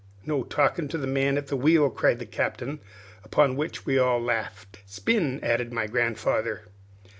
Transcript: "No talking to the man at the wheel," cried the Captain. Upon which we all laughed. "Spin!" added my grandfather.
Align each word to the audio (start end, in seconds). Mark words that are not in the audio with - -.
"No 0.25 0.41
talking 0.43 0.87
to 0.87 0.97
the 0.97 1.05
man 1.05 1.37
at 1.37 1.45
the 1.45 1.55
wheel," 1.55 1.87
cried 1.91 2.17
the 2.17 2.25
Captain. 2.25 2.79
Upon 3.23 3.55
which 3.55 3.85
we 3.85 3.99
all 3.99 4.19
laughed. 4.19 4.79
"Spin!" 4.87 5.39
added 5.43 5.71
my 5.71 5.85
grandfather. 5.85 6.63